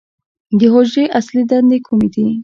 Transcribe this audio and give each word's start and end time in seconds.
د 0.59 0.61
حجرې 0.73 1.03
اصلي 1.19 1.43
دندې 1.49 1.77
کومې 1.87 2.07
دي؟ 2.13 2.25